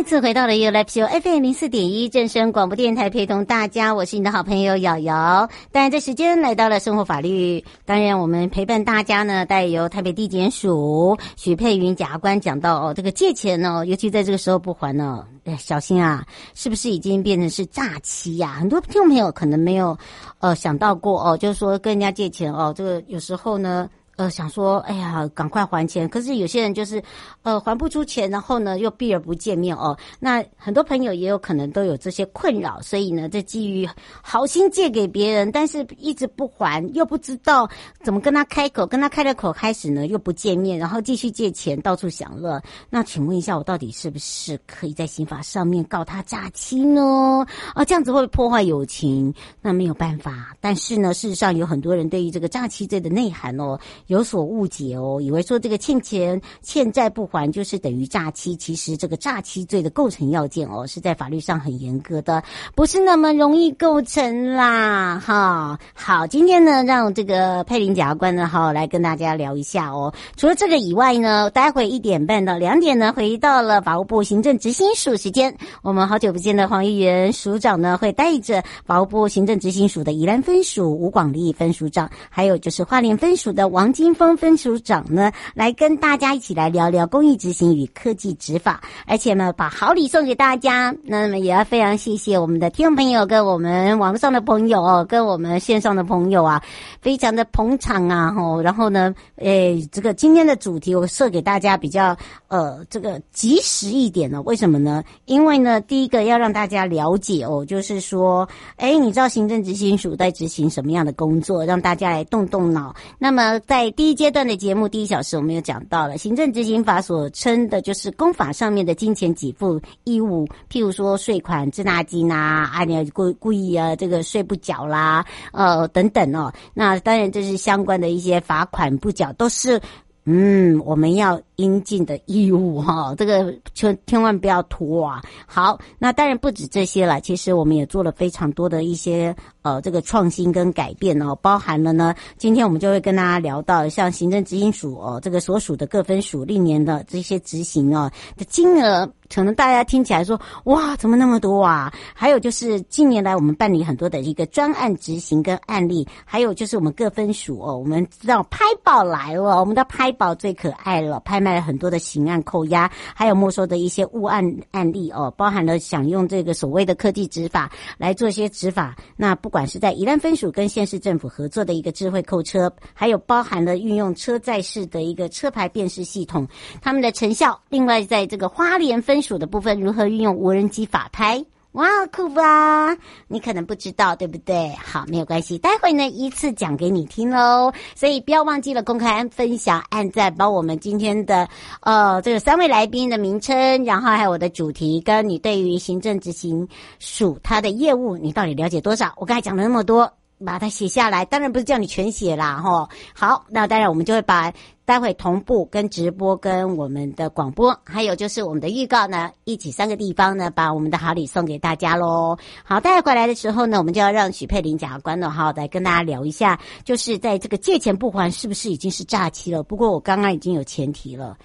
[0.00, 5.46] 再次回到了 ufa 零四点一正声广播电台，陪同大家，我是你的好朋友瑶瑶。
[5.70, 18.56] 当然，这时间来到了生活法律，当然我们陪伴大家呢，带由台北地检署许佩云检察官讲到哦，这个借钱呢，尤其在这个时候不还呢，哎，小心啊，是不是已经变成是诈欺呀？
[18.58, 19.94] 很多听众朋友可能没有
[20.38, 23.86] 呃想到过哦，就是说跟人家借钱哦，这个有时候呢。
[24.20, 26.06] 呃，想说，哎呀，赶快还钱。
[26.06, 27.02] 可是有些人就是，
[27.42, 29.96] 呃，还不出钱，然后呢，又避而不见面哦。
[30.18, 33.88] 那很多朋友也有可能都有这些困扰，所以呢，在基于
[34.20, 37.66] 好心借给别人，但是一直不还，又不知道
[38.02, 42.60] 怎么跟他开口，跟他开了口开始呢，又不见面，然后继续借钱，到处享乐。
[42.90, 47.46] 那请问一下，我到底是不是可以在刑法上面告他诈欺呢？
[47.74, 50.54] 啊，这样子会破坏友情，那没有办法。
[50.60, 53.80] 但是呢，事实上有很多人对于这个诈欺罪的内涵哦。
[54.10, 62.42] 有所误解哦，以为说这个欠钱欠债不还就是等于诈欺，其实这个诈欺罪的构成要件哦，是在法律上很严格的，
[62.74, 65.22] 不是那么容易构成啦。
[65.24, 70.12] 哈，好，今天呢，让这个佩玲检察官呢，好来跟大家聊一下哦。
[70.36, 83.94] 除了这个以外呢，待会一点半到两点呢，回到了法务部行政执行署时间，我们好久不见的黄议员署长呢，会带着法务部行政执行署的宜兰分署吴广利分署长，还有就是花莲分署的王。
[84.00, 90.94] 金峰分署长呢，来跟大家一起来聊聊公益执行与科技执法，而且呢，把好礼送给大家。
[91.04, 96.62] 那么也要非常谢谢我们的听众朋友，跟我们网上的朋友哦，跟我们线上的朋友啊，
[97.02, 98.32] 非常的捧场啊！
[98.32, 102.16] 吼，然后呢，诶，这个今天的主题我设给大家比较
[102.48, 104.40] 呃，这个及时一点呢？
[104.42, 105.04] 为什么呢？
[105.26, 112.94] 因为呢，第一个要让大家了解哦，就是说，诶，你知道行政执行署在执行什么样的工作，让大家来动动脑。
[113.18, 129.80] 那么在第一阶段的节目，第一小时我们有讲到了行政执行法所称的，就是公法上面的金钱给付义务，譬如说税款滞纳金啊，啊你故故意啊这个税不缴啦，呃等等哦，那当然这是相关的一些罚款不缴都是。
[130.24, 135.22] 嗯，我们要应尽的义务 哈，这个千千万不要拖啊。
[135.46, 149.08] 好，那当然不止这些了，其实我们也做了非常多的一些呃这个创新跟改变哦，包含了呢，今天我们就会跟大家聊到像行政执行署哦，这个所属的各分署历年的这些执行哦的金额。
[149.32, 151.92] 可能大家听起来说，哇，怎么那么多啊？
[152.14, 168.96] 还有就是近年来我们办理很多的一个专案执行跟案例，还有就是我们各分署哦，我们知道拍宝来了，我们的拍宝最可爱了，拍卖了很多的刑案扣押，还有没收的一些物案案例哦，包含了想用这个所谓的科技执法来做一些执法。
[169.16, 176.46] 那不管是在宜兰分署跟县市政府合作的一个智慧扣车，还有包含了运用车载式的一个车牌辨识系统，
[176.80, 177.60] 他们的成效。
[177.68, 181.44] 另外，在这个花莲分署的部分如何运用无人机法拍？
[181.72, 182.96] 哇，酷吧？
[183.28, 184.70] 你可能不知道，对不对？
[184.84, 187.72] 好，没有关系，待会呢依次讲给你听喽。
[187.94, 191.48] 所以不要忘记了公开分享、按赞，把我们今天的
[191.82, 196.66] 呃这个三位来宾的名称，然后还有我的主题，跟你对于行政执行
[196.98, 199.12] 署它的业务，你到底了解多少？
[199.16, 200.12] 我刚才讲了那么多。
[200.44, 202.88] 把它写下来，当然不是叫你全写啦，吼。
[203.14, 204.52] 好，那当然我们就会把
[204.84, 212.36] 待会同步跟直播、跟我们的广播，还有就是我们的预告呢，一起三个地方呢，把我们的好礼送给大家喽。
[212.64, 219.62] 好，待会回来的时候呢，我们就要让许佩玲检察官呢，好来跟大家聊一下，就是在这个借钱不还是不是已经是诈欺了？
[219.62, 221.36] 不过我刚刚已经有前提了，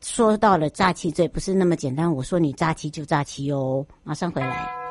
[0.00, 4.81] 说到了诈欺罪不是那么简单，我说你诈欺就诈欺哟，马上回来。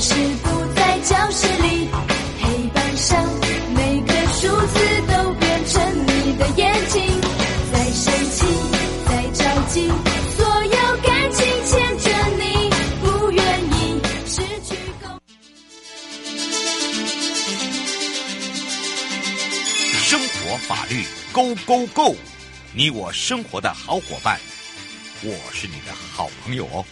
[0.00, 1.88] 是不在教室里
[2.40, 3.20] 黑板上
[3.74, 4.78] 每个数字
[5.08, 7.02] 都变成你的眼睛。
[7.72, 8.46] 在生气
[9.06, 9.88] 在着急
[10.36, 15.08] 所有感情牵着你不愿意失去狗
[19.98, 22.14] 生活法律 gogogo
[22.72, 24.38] 你我生活的好伙伴
[25.24, 26.84] 我是你的好朋友哦。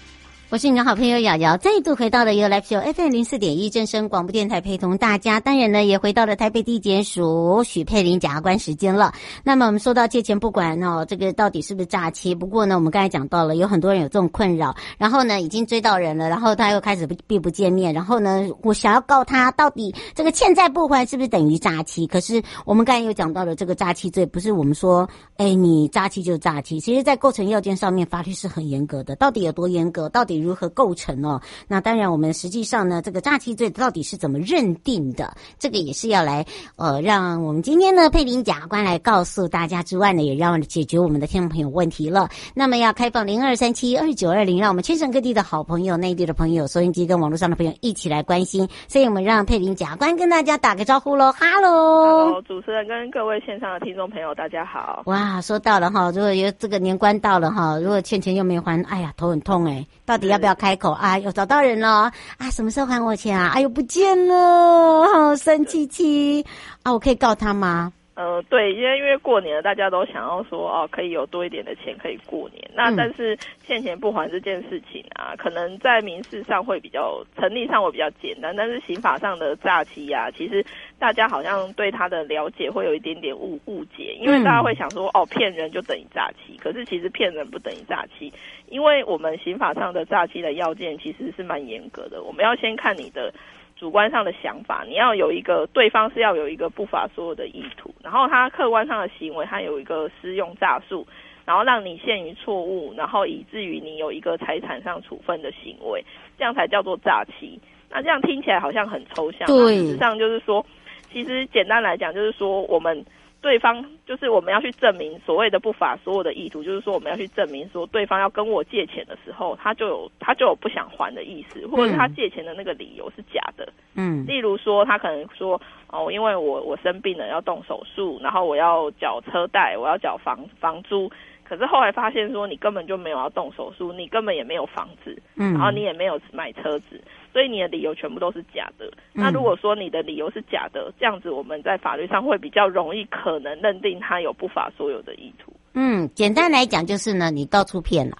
[0.48, 5.40] 我是你的好朋友瑶瑶，再度回到了 You Life Show FM 零四点一正声广播电台，陪同大家。
[5.40, 9.12] 当然呢，也回到了台北地检署许佩玲检察官时间了。
[9.42, 12.32] 那么我们说到借钱不管哦，这个到底是不是诈欺？
[12.32, 22.06] 不过呢，我们刚才讲到了，有很多人有这种困扰，然后呢，已经追到人了，然后他又开始避不见面，然后呢，我想要告他，到底这个欠债不还是不是等于诈欺？
[22.06, 25.08] 可是我们刚才又讲到了这个诈欺罪，不是我们说，
[25.38, 26.78] 哎，你诈欺就诈欺。
[26.78, 30.08] 其实，在构成要件上面，法律是很严格的，到底有多严格？
[30.10, 31.40] 到底如何构成哦？
[31.68, 35.34] 那当然，我们实际上呢，这个诈欺罪到底是怎么认定的？
[35.58, 36.44] 这个也是要来
[36.76, 42.28] 呃，让我们今天呢，佩林检察官来告诉大家之外呢，也让解决我们的听众朋友问题了。
[42.54, 48.68] 那么要开放零二三七二九二零，让我们全省各地的好朋友、内地的朋友、收音机跟网络上的朋友一起来关心。
[48.88, 55.02] 所以我们让佩林检察官跟大家打个招呼喽，哈喽，哈喽，主持人跟各位线上的听众朋友，大家好。
[55.06, 60.92] 哇，说到了哈，如果有这个年关到了哈，如果欠钱又没还，哎呀，头很痛哎，到底要不要开口？
[60.92, 62.50] 啊，又找到人了啊！
[62.50, 63.52] 什么时候还我钱啊？
[63.54, 66.44] 哎呦，不见了，好生气气
[66.82, 66.92] 啊！
[66.92, 67.92] 我可以告他吗？
[68.16, 72.70] 呃，对，因为因为过年了，大家都想要说哦，可以有多一点的钱可以过年。
[72.74, 80.64] 那但是欠钱不还这件事情啊，可能在民事上会比较成立上会比较简单，但是刑法上的诈欺呀，其实
[80.98, 88.32] 大家好像对他的了解会有一点点误误解，因为大家会想说哦，骗人就等于诈欺，可是其实骗人不等于诈欺，
[88.70, 93.30] 因为我们刑法上的诈欺的要件其实是蛮严格的，我们要先看你的。
[93.76, 101.06] 主观上的想法，你要有一个对方是要有一个不法所有的意图，然后他客观上的行为，他有一个施用诈术，
[101.44, 106.02] 然后让你陷于错误，然后以至于你有一个财产上处分的行为，
[106.38, 107.60] 这样才叫做诈欺。
[107.90, 110.64] 那这样听起来好像很抽象，对，事实上就是说，
[111.12, 113.04] 其实简单来讲就是说我们。
[113.46, 123.72] 对方就是我们要去证明所谓的不法所有的意图，就是说我们要去证明说对方要跟我借钱的时候，他就有他就有不想还的意思，或者是他借钱的那个理由是假的。
[123.94, 125.62] 嗯，例如说他可能说
[125.92, 131.08] 哦，因为我我生病了要动手术，然后我要缴车贷，我要缴房房租。
[131.48, 137.00] 可是后来发现说你根本就没有要动手术，你根本也没有房子，嗯，然后你也没有买车子，
[137.32, 138.86] 所以你的理由全部都是假的。
[139.14, 145.52] 嗯，那如果说你的理由是假的，这样子我们在法律上会比较容易可能认定他有不法所有的意图。
[145.74, 148.16] 嗯，简单来讲就是呢，你到处骗了。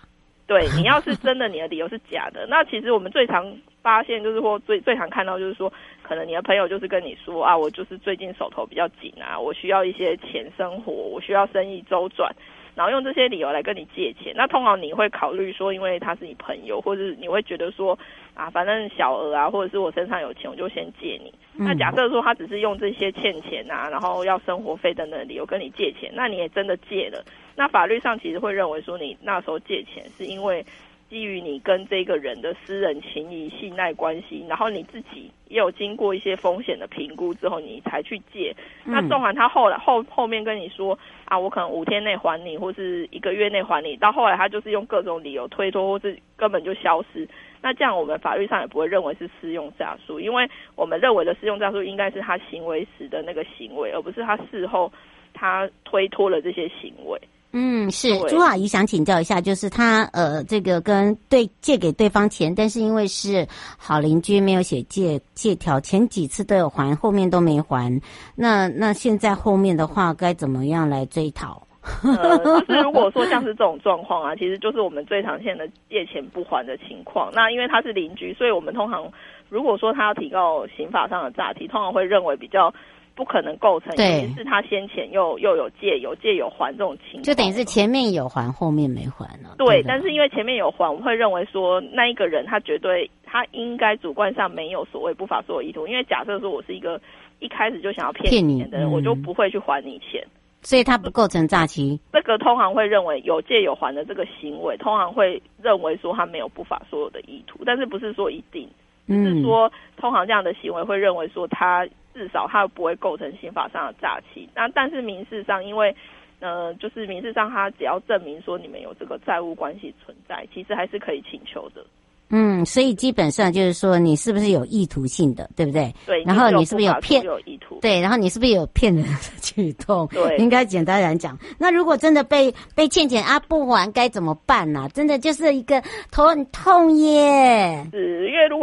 [0.47, 3.53] 对，你要是真的你的理由是假的， 那其实我们最常
[3.83, 5.73] 发现就是说最最常看到就是说，
[6.05, 12.33] 可能你的朋友就是跟你说啊，我就是最近手头比较紧啊，我需要一些钱生活，我需要生意周转。
[12.77, 17.99] 然后用这些理由来跟你借钱，那通常你会考虑说，因为他是你朋友，或者是你会觉得说，
[18.35, 21.33] 啊，反正小额啊，或者是我身上有钱，我就先借你。
[21.55, 27.25] 那假设说他只是用这些欠钱啊，然后要生活费等等的理由跟你借钱，那你也真的借了，
[27.57, 30.65] 那法律上其实会认为说，你那时候借钱是因为。
[31.09, 38.55] 基于你跟这个人的私人情谊、信赖关系，然后你自己也有经过一些风险的评估之后，你才去借。
[38.85, 47.29] 那纵然他后来后后面跟你说啊，我可能五天内还你，或是一个月内还你，到后来他就是用各种理由推脱，或是根本就消失。
[47.63, 54.93] 那这样我们法律上也不会认为是施用诈术，因为我们认为的施用诈术应该是他行为时的那个行为，而不是他事后
[55.33, 57.21] 他推脱了这些行为。
[57.53, 63.47] 嗯，是朱阿姨想请教一下，就是他呃，这个跟对借给对方钱，但是因为是
[63.79, 67.99] 好邻居，没有写借借条，前几次都有还，后面都没还，
[68.35, 71.63] 那那现在后面的话该怎么样来追讨？
[72.05, 72.37] 呃，
[72.67, 77.31] 就是如果说像是这种状况啊，其实就是我们最常见的借钱不还的情况。
[77.33, 79.11] 那因为他是邻居，所以我们通常
[79.49, 82.75] 如果说他要提告刑法上的诈欺，通常会认为比较。
[83.17, 89.57] 不可能构成，对，是他先前又又有借有借有还这种情况，就等于是前面有还，后面没还了。
[89.57, 97.01] 对，但是因为前面有还，我们会认为说那一个人他绝对他应该主观上没有所谓不法所有意图，因为假设说我是一个
[97.39, 100.23] 一开始就想要骗你钱的人，我就不会去还你钱，
[100.61, 101.99] 所以他不构成诈欺。
[102.13, 108.69] 这个通常会认为有借有还的这个行为，通常会认为说他没有不法所有的意图，但是不是说一定，
[109.09, 111.89] 是说通常这样的行为会认为说他。
[112.17, 115.95] 至少他不会构成刑法上的诈欺，那但是民事上，因为
[116.41, 121.85] 呃，就是民事上他只要证明说你们有这个债务关系存在，其实还是可以请求的。
[122.29, 125.95] 嗯，所以基本上就是说，你是不是有意图性的，对不对？
[126.07, 126.25] 对。
[126.25, 127.23] 然后你是不是有骗？
[127.23, 127.79] 有意图。
[127.81, 130.09] 对，然后你是不是有骗人的举动？
[130.09, 130.37] 对。
[130.39, 134.89] 应该简单来讲，那如果真的被被欠钱啊不还该怎么办呢、啊？
[134.93, 135.81] 真的就是一个
[136.11, 137.76] 头很痛耶。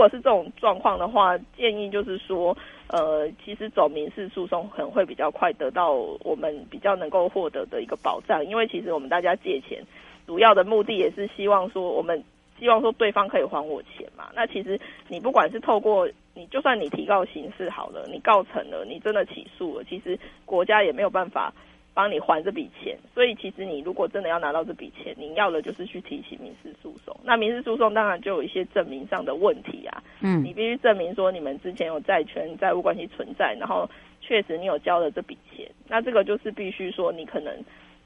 [0.03, 2.57] 如果是这种状况的话，建议就是说，
[2.87, 9.81] 呃，其实走民事诉讼可能会比较快得到我们比较能够获得的一个保障，因为其实我们大家借钱
[10.27, 12.21] 主要的目的也是希望说我们。
[12.59, 14.29] 希望说对方可以还我钱嘛？
[14.35, 14.79] 那其实
[15.09, 21.51] 你不管是透过你，就算你提告刑事好了，你告成了，你真的起诉了，其实国家也没有办法
[21.93, 22.97] 帮你还这笔钱。
[23.13, 27.15] 所以其实你如果真的要拿到这笔钱，你要的就是去提起民事诉讼。
[27.23, 30.03] 那民事诉讼当然就有一些证明上的问题啊。
[30.21, 33.89] 嗯，你必须证明说你们之前有债权债务关系存在，然后
[34.21, 35.69] 确实你有交了这笔钱。
[35.87, 37.53] 那这个就是必须说你可能。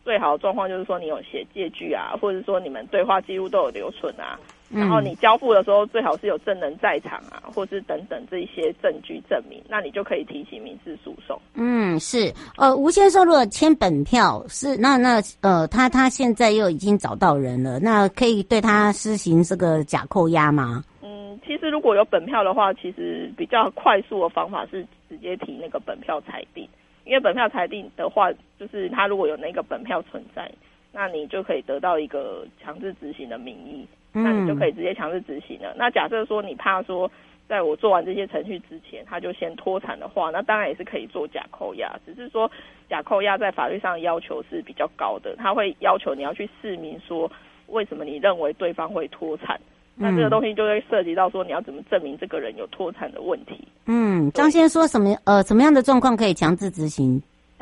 [0.03, 4.39] 最好的状况就是说，你有写借据啊，或者说你们对话记录都有留存啊，
[4.70, 11.40] 然后你交付的时候最好是有证人在场啊，或是等等这一些证据证明，那你就可以提起民事诉讼。
[11.54, 20.84] 嗯，是，呃，吴先生如果签本票是那那呃，他他现在又已经找到人了，那可以对他施行这个假扣押吗？
[21.02, 26.68] 嗯，其实如果有本票的话，其实比较快速的方法是直接提那个本票裁定。
[27.06, 30.52] 因为本票裁定的话，就是他如果有那个本票存在，
[31.00, 35.75] 那你就可以得到一个强制执行的名义，那你就可以直接强制执行了。
[35.77, 37.10] 那假设说你怕说，
[37.48, 42.50] 在我做完这些程序之前，他就先脱产的话，那当然也是可以做假扣押，只是说
[42.89, 47.32] 假扣押在法律上的要求是比较高的，他会要求你要去释明说
[47.68, 49.62] 为什么你认为对方会脱产。
[50.00, 53.68] 那这个东西就会涉及到说，你要怎么证明这个人有脱产的问题？
[53.86, 55.16] 嗯，张先生说什么？
[55.25, 57.22] 呃，什么样的状况可以强制执行？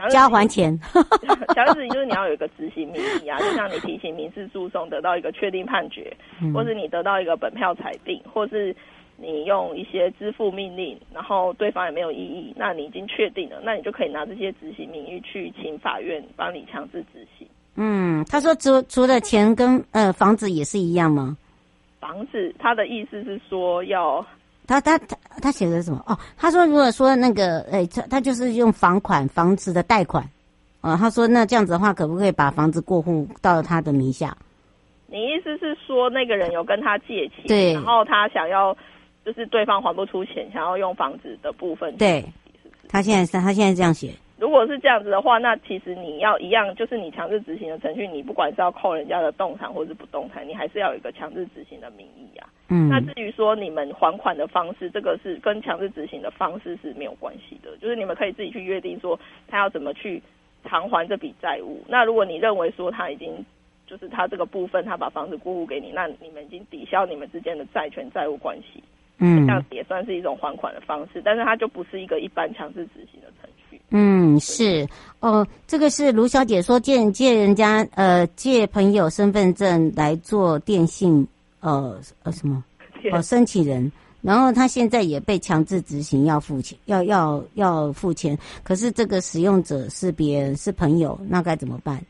[0.10, 0.78] 交还钱？
[1.56, 8.76] 强制执行就是你要有一个执行名义啊，就像你提起民事诉讼得到一个确定判决，嗯、或是你得到一个本票裁定，或是
[9.18, 17.48] 你用一些支付命令，然后对方也没有异议，那你已经确定了，那你就可以拿这些执行名义去请法院帮你强制执行。
[17.76, 21.38] 嗯，他说除除了钱跟呃房子也是一样吗？
[22.00, 24.26] 房子，他的意思是说要
[24.68, 26.04] 他他他他写的什么？
[26.08, 30.24] 哦，他说如果说那个，诶、欸，他他就是用房款房子的贷款，
[30.82, 34.36] 呃，他说那这样子的话，可不可以把房子过户到他的名下？
[35.08, 38.76] 你意思是说那个人有跟他借钱，对，然后他想要
[39.24, 42.26] 就是对方还不出钱，想要用房子的部分，对，
[42.90, 44.14] 他现在是他现在这样写。
[44.38, 52.50] 如果是这样子的话，那其实你要一样，就是你强制执行的程序，你不管是要扣人家的动产或是不动产，你还是要有一个强制执行的名义啊。
[52.70, 52.90] 嗯。
[52.90, 60.22] 那至于说你们还款的方式，这个是跟强制执行的方式是没有关系的，就是你们可以自己去约定说他要怎么去
[60.66, 61.82] 偿还这笔债务。
[61.88, 63.46] 那如果你认为说他已经
[63.88, 68.84] 就是他这个部分他把房子过户给你，那你们已经抵消你们之间的债权债务关系。
[69.20, 69.48] 嗯。
[69.48, 73.64] 这样子也算是一种还款的方式，但是它就不是一个一般强制执行的程序。
[73.90, 74.88] 嗯，是。
[75.20, 81.28] 哦，这个是卢小姐说借借人家呃借朋友身份证来做电信
[81.62, 82.64] 呃呃什么？
[83.12, 92.04] 哦申请人，然后他现在也被强制执行要付钱，要要要付钱，可是这个使用者是别人是朋友，那该怎么办？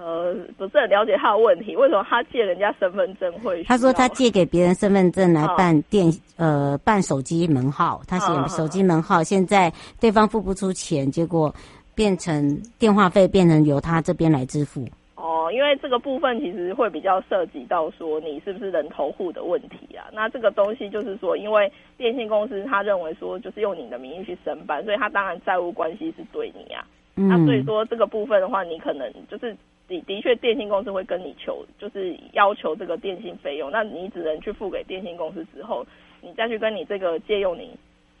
[0.00, 3.64] 呃，不是很了解他的问题，为什么他借人家身份证会？
[3.64, 11.52] 他说他借给别人身份证来办电、哦、呃办手机门号，他写手机门号，现在对方付不出钱，结果
[11.96, 14.86] 变成电话费变成由他这边来支付。
[15.16, 20.06] 哦，因为这个部分其实会比较涉及到说你是不是人头户的问题啊？
[20.12, 26.86] 那这个东西就是说，因为电信公司他认为说就是用你的名义去申办，所以他当然债务关系是对你啊。
[27.16, 29.56] 嗯、那所以说这个部分的话，你可能就是。
[29.88, 35.84] 的的确，电信公司会跟你求，就是要求这个电信费用，那你只能去付给电信公司之后，
[36.20, 37.70] 你再去跟你这个借用你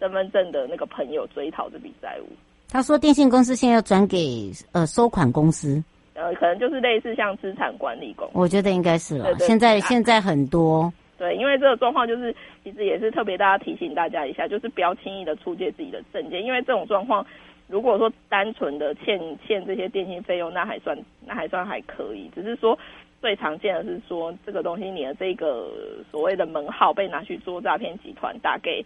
[0.00, 2.26] 身份证的那个朋友追讨这笔债务。
[2.70, 5.82] 他说，电信公司现在要转给呃收款公司，
[6.14, 8.32] 呃，可能就是类似像资产管理公司。
[8.34, 9.38] 我觉得应该是了。
[9.38, 12.34] 现在现在很多对，因为这个状况就是
[12.64, 17.26] 其实也是特别大家提醒大家一下，就是不要轻易的出借自己的证件，因为这种状况。
[17.68, 22.30] 如果说单纯的欠欠这些电信费用，那还算那还算还可以。
[22.34, 22.76] 只是说
[23.20, 25.70] 最常见的是说这个东西，你的这个
[26.10, 28.84] 所谓的门号被拿去做诈骗集团打给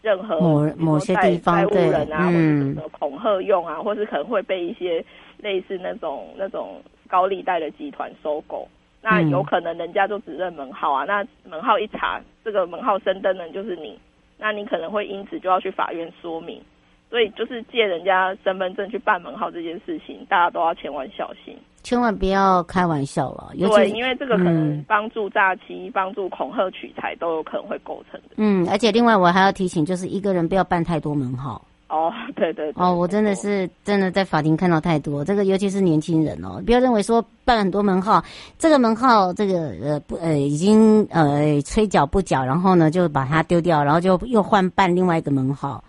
[0.00, 5.04] 任何某某些地方债务人啊，或者什么恐吓用啊，或是可能会被一些
[5.38, 8.68] 类似那种那种高利贷的集团收购。
[9.02, 13.98] 那有可能人家就只认门号啊，那门号一查，这个门号升登的就是你，
[14.38, 16.62] 那你可能会因此就要去法院说明。
[17.10, 21.56] 所以就是借人家身份证去办门号这件事情，大家都要千万小心。
[21.82, 23.50] 千万不要开玩笑了。
[23.58, 28.36] 对，因为这个可能帮助诈欺、帮、嗯、助恐吓取财都有可能会构成的。
[28.36, 31.60] 嗯，而且另外我还要提醒，就是一个人不要办太多门号。
[31.88, 38.22] 哦，对 对，对哦，我真的是真的在法庭看到太多这个，尤其是年轻人哦，不要认为说办很多门号，
[38.58, 45.82] 这个门号这个呃不呃已经呃催缴不缴，然后呢就把它丢掉，然后就又换办另外一个门号。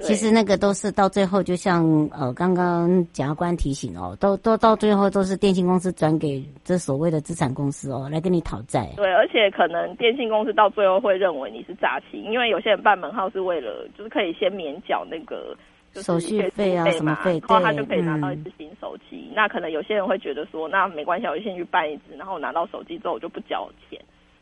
[0.00, 8.88] 其实那个都是到最后，就像呃刚刚检察官提醒哦，都都到最后都是电信公司转给这所谓的资产公司哦来跟你讨债。
[8.96, 15.56] 对，而且可能电信公司到最后会认为你是诈欺，因为有些人办门号是为了就是可以先免缴那个
[15.94, 19.28] 手续费啊什么费，然后他就可以拿到一只新手机。
[19.30, 23.98] 嗯、那可能有些人会觉得说，那没关系，我就先去办一只，然后拿到手机之后我就不缴钱。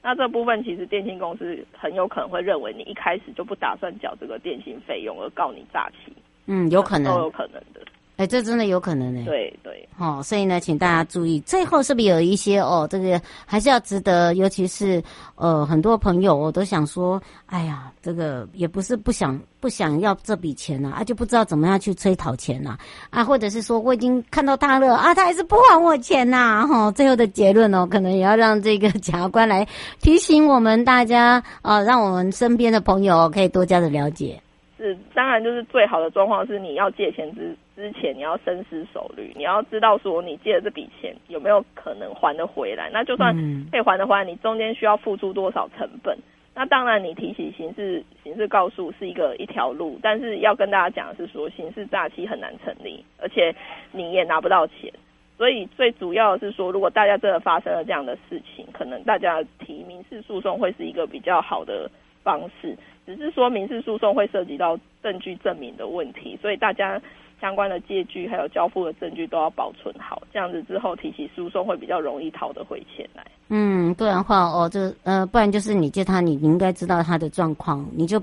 [0.07, 6.13] 那这部分其实电信公司很有可能会认为你一开始就不打算缴这个电信费用，而告你诈欺。
[6.45, 7.81] 嗯，有可能，都有可能的。
[8.17, 9.25] 哎、欸，这真的有可能呢。
[9.25, 15.03] 对对，哦，所以呢，请大家注意，最后是不是有一些哦，这个还是要值得，尤其是
[15.35, 22.79] 呃，很多朋友我都想说，哎呀，这个也不是不想不想要这笔钱呐，啊，就不知道怎么样去催讨钱呐，
[23.11, 29.67] 啊，或者是说我已经看到他了啊，他还是不还我钱呐，哈，最后的结论哦，可能也要让这个检察官来
[30.01, 34.41] 提醒我们大家啊，让我们身边的朋友可以多加的了解。
[34.77, 42.89] 是，当然就是最好的状况是你要借钱之之前你要深思熟虑，你要知道说你借的这笔钱有没有可能还得回来。
[42.93, 43.35] 那就算
[43.71, 46.17] 可以还得回来，你中间需要付出多少成本？
[46.55, 53.53] 那当然你提起刑事刑事告诉是一个一条路，但是要跟大家讲的是说刑事诈欺很难成立，而且
[53.91, 54.93] 你也拿不到钱。
[55.37, 61.91] 所以最主要的是说，如果大家真的发生了这样的事情，可能大家提民事诉讼会是一个比较好的
[62.23, 62.77] 方式。
[63.05, 67.03] 只是说民事诉讼会涉及到证据证明的问题，所以大家
[67.41, 73.25] 相关的借据还有交付的证据都要保存好，这样子之后提起诉讼会比较容易讨得回钱来。
[73.49, 78.23] 嗯，不然的话哦，这呃，不然就是你借他，你你应该知道他的状况，你就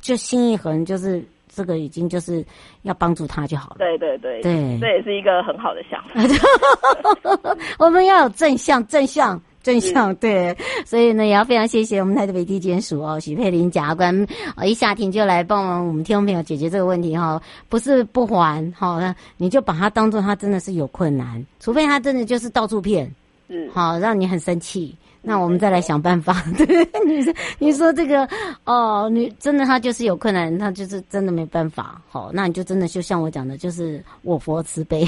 [0.00, 2.44] 就心一横，就是这个已经就是
[2.82, 3.76] 要帮助他就好了。
[3.78, 7.56] 对对对对，这也是一个很好的想法。
[7.78, 9.40] 我们要有正向 正向。
[9.62, 23.10] 真相对，所以呢，也要非常谢谢我们台北地检署哦，许佩玲检察官哦，一下庭就来帮忙我们听众朋友解决这个问题哈，不是不还好，那你就把他当做他真的是有困难，除非他真的就是到处骗，
[23.48, 24.96] 嗯，好让你很生气。
[25.22, 26.42] 那我们再来想办法。
[26.56, 26.66] 对，
[27.06, 28.28] 你说你说这个
[28.64, 32.00] 哦，你真的他就是有困难，他就是真的没办法。
[32.08, 35.06] 好，那你就真的就像我讲的，就是我佛慈悲，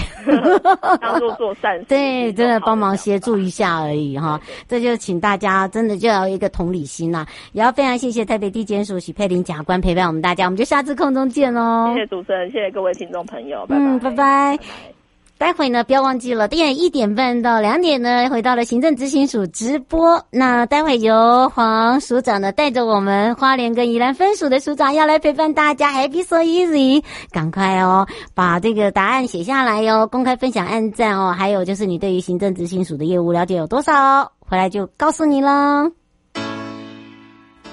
[1.01, 4.41] 当做做善事，对，真的帮忙协助一下而已哈。
[4.69, 7.27] 这就请大家真的就要一个同理心呐。
[7.53, 11.93] 也要非常谢谢台北地检署许佩玲检察官陪伴我们大家，我们就下次空中见喽。
[11.95, 14.57] 谢谢主持人，谢谢各位听众朋友，嗯，拜拜。
[14.57, 15.02] 拜拜。
[15.43, 20.25] 待会呢，不要忘记了，点一点半到两点呢，回到了行政执行署直播。
[20.31, 27.03] 那待会由黄署长呢，带着我们花莲跟宜兰分署的署长要来陪伴大家，Happy so easy，
[27.33, 31.35] 赶快哦，把这个答案写下来哟，公开分享、按赞哦。
[31.37, 34.31] 还有就是你对于行政执行署的业务了解有多少？
[34.39, 35.91] 回来就告诉你了。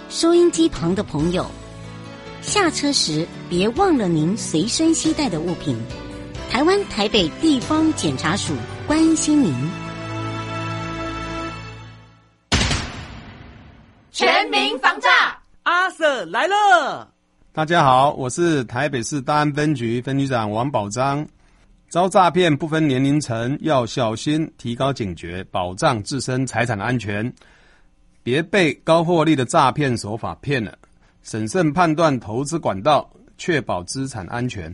[0.09, 1.45] 收音机旁的朋友，
[2.41, 5.77] 下车时别忘了您随身携带的物品。
[6.49, 8.55] 台湾台北地方检察署
[8.87, 9.53] 关心您。
[14.11, 15.09] 全民防诈，
[15.61, 17.07] 阿 Sir 来了。
[17.53, 21.25] 大家好，我是台北市大安分局分局长王宝章。
[21.87, 27.31] 遭诈骗不分年龄层，要小心，提高警觉，保障自身财产的安全，
[28.23, 30.75] 别被高获利的诈骗手法骗了。
[31.21, 33.07] 审慎判断投资管道，
[33.37, 34.73] 确保资产安全。